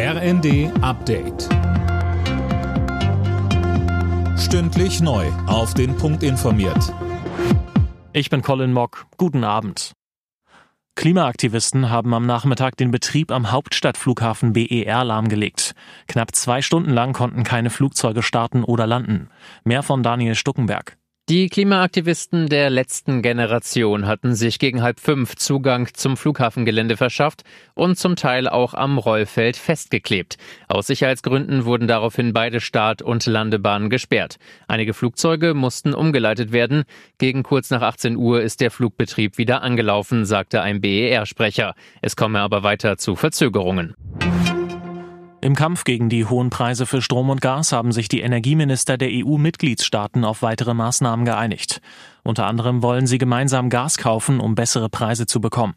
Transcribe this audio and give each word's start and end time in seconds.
RND 0.00 0.70
Update. 0.80 1.48
Stündlich 4.38 5.00
neu. 5.00 5.26
Auf 5.48 5.74
den 5.74 5.96
Punkt 5.96 6.22
informiert. 6.22 6.94
Ich 8.12 8.30
bin 8.30 8.42
Colin 8.42 8.72
Mock. 8.72 9.06
Guten 9.16 9.42
Abend. 9.42 9.94
Klimaaktivisten 10.94 11.90
haben 11.90 12.14
am 12.14 12.26
Nachmittag 12.26 12.76
den 12.76 12.92
Betrieb 12.92 13.32
am 13.32 13.50
Hauptstadtflughafen 13.50 14.52
BER 14.52 15.02
lahmgelegt. 15.02 15.74
Knapp 16.06 16.32
zwei 16.32 16.62
Stunden 16.62 16.92
lang 16.92 17.12
konnten 17.12 17.42
keine 17.42 17.70
Flugzeuge 17.70 18.22
starten 18.22 18.62
oder 18.62 18.86
landen. 18.86 19.30
Mehr 19.64 19.82
von 19.82 20.04
Daniel 20.04 20.36
Stuckenberg. 20.36 20.96
Die 21.28 21.50
Klimaaktivisten 21.50 22.48
der 22.48 22.70
letzten 22.70 23.20
Generation 23.20 24.06
hatten 24.06 24.34
sich 24.34 24.58
gegen 24.58 24.80
halb 24.80 24.98
fünf 24.98 25.36
Zugang 25.36 25.86
zum 25.92 26.16
Flughafengelände 26.16 26.96
verschafft 26.96 27.42
und 27.74 27.98
zum 27.98 28.16
Teil 28.16 28.48
auch 28.48 28.72
am 28.72 28.96
Rollfeld 28.96 29.58
festgeklebt. 29.58 30.38
Aus 30.68 30.86
Sicherheitsgründen 30.86 31.66
wurden 31.66 31.86
daraufhin 31.86 32.32
beide 32.32 32.62
Start- 32.62 33.02
und 33.02 33.26
Landebahnen 33.26 33.90
gesperrt. 33.90 34.38
Einige 34.68 34.94
Flugzeuge 34.94 35.52
mussten 35.52 35.92
umgeleitet 35.92 36.50
werden. 36.52 36.84
Gegen 37.18 37.42
kurz 37.42 37.68
nach 37.68 37.82
18 37.82 38.16
Uhr 38.16 38.40
ist 38.40 38.62
der 38.62 38.70
Flugbetrieb 38.70 39.36
wieder 39.36 39.60
angelaufen, 39.60 40.24
sagte 40.24 40.62
ein 40.62 40.80
BER-Sprecher. 40.80 41.74
Es 42.00 42.16
komme 42.16 42.40
aber 42.40 42.62
weiter 42.62 42.96
zu 42.96 43.16
Verzögerungen. 43.16 43.94
Im 45.40 45.54
Kampf 45.54 45.84
gegen 45.84 46.08
die 46.08 46.24
hohen 46.24 46.50
Preise 46.50 46.84
für 46.84 47.00
Strom 47.00 47.30
und 47.30 47.40
Gas 47.40 47.70
haben 47.70 47.92
sich 47.92 48.08
die 48.08 48.22
Energieminister 48.22 48.98
der 48.98 49.08
EU-Mitgliedstaaten 49.12 50.24
auf 50.24 50.42
weitere 50.42 50.74
Maßnahmen 50.74 51.24
geeinigt. 51.24 51.80
Unter 52.24 52.46
anderem 52.46 52.82
wollen 52.82 53.06
sie 53.06 53.18
gemeinsam 53.18 53.70
Gas 53.70 53.98
kaufen, 53.98 54.40
um 54.40 54.56
bessere 54.56 54.88
Preise 54.88 55.26
zu 55.26 55.40
bekommen. 55.40 55.74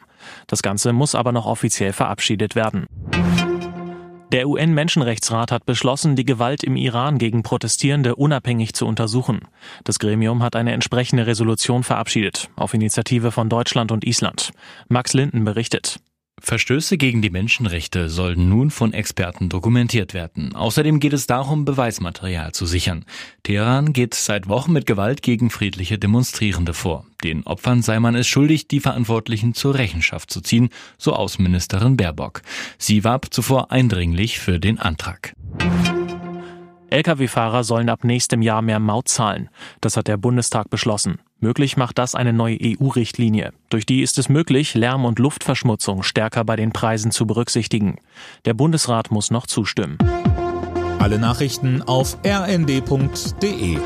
Das 0.48 0.64
Ganze 0.64 0.94
muss 0.94 1.14
aber 1.14 1.32
noch 1.32 1.46
offiziell 1.46 1.94
verabschiedet 1.94 2.56
werden. 2.56 2.88
Der 4.32 4.48
UN-Menschenrechtsrat 4.48 5.52
hat 5.52 5.66
beschlossen, 5.66 6.16
die 6.16 6.26
Gewalt 6.26 6.64
im 6.64 6.76
Iran 6.76 7.20
gegen 7.20 7.44
Protestierende 7.44 8.16
unabhängig 8.16 8.74
zu 8.74 8.88
untersuchen. 8.88 9.42
Das 9.84 10.00
Gremium 10.00 10.42
hat 10.42 10.56
eine 10.56 10.72
entsprechende 10.72 11.28
Resolution 11.28 11.84
verabschiedet, 11.84 12.50
auf 12.56 12.74
Initiative 12.74 13.32
von 13.32 13.48
Deutschland 13.50 13.92
und 13.92 14.06
Island. 14.06 14.52
Max 14.88 15.14
Linden 15.14 15.44
berichtet. 15.44 16.00
Verstöße 16.44 16.98
gegen 16.98 17.22
die 17.22 17.30
Menschenrechte 17.30 18.10
sollen 18.10 18.50
nun 18.50 18.72
von 18.72 18.94
Experten 18.94 19.48
dokumentiert 19.48 20.14
werden. 20.16 20.56
Außerdem 20.56 21.00
geht 21.00 21.14
es 21.14 21.28
darum, 21.28 21.66
Beweismaterial 21.66 22.52
zu 22.52 22.66
sichern. 22.66 23.06
Teheran 23.44 23.94
geht 23.94 24.16
seit 24.16 24.50
Wochen 24.50 24.74
mit 24.74 24.88
Gewalt 24.88 25.22
gegen 25.22 25.52
friedliche 25.52 26.00
Demonstrierende 26.00 26.74
vor. 26.74 27.06
Den 27.24 27.46
Opfern 27.46 27.84
sei 27.84 28.00
man 28.00 28.16
es 28.16 28.28
schuldig, 28.28 28.68
die 28.68 28.80
Verantwortlichen 28.80 29.54
zur 29.54 29.76
Rechenschaft 29.76 30.32
zu 30.32 30.42
ziehen, 30.42 30.70
so 30.98 31.14
Außenministerin 31.14 31.96
Baerbock. 31.96 32.42
Sie 32.80 33.04
warb 33.04 33.28
zuvor 33.32 33.72
eindringlich 33.72 34.40
für 34.40 34.60
den 34.60 34.80
Antrag. 34.80 35.34
Lkw-Fahrer 36.90 37.64
sollen 37.64 37.90
ab 37.90 38.04
nächstem 38.04 38.42
Jahr 38.42 38.62
mehr 38.62 38.80
Maut 38.80 39.08
zahlen. 39.08 39.50
Das 39.80 39.96
hat 39.96 40.08
der 40.08 40.18
Bundestag 40.18 40.70
beschlossen. 40.70 41.20
Möglich 41.44 41.76
macht 41.76 41.98
das 41.98 42.14
eine 42.14 42.34
neue 42.34 42.56
EU-Richtlinie. 42.62 43.52
Durch 43.70 43.88
die 43.88 44.04
ist 44.04 44.20
es 44.20 44.30
möglich, 44.30 44.76
Lärm- 44.76 45.06
und 45.06 45.18
Luftverschmutzung 45.18 46.04
stärker 46.04 46.46
bei 46.46 46.56
den 46.56 46.72
Preisen 46.72 47.10
zu 47.10 47.26
berücksichtigen. 47.26 47.98
Der 48.46 48.54
Bundesrat 48.54 49.10
muss 49.10 49.32
noch 49.32 49.48
zustimmen. 49.48 49.98
Alle 51.00 51.18
Nachrichten 51.18 51.82
auf 51.82 52.20
rnd.de 52.24 53.80